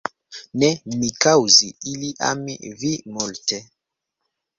Ne, 0.61 0.69
mi 1.01 1.09
kaŭzi 1.25 1.69
ili 1.91 2.09
ami 2.29 2.55
vi 2.79 2.91
multe. 3.19 3.61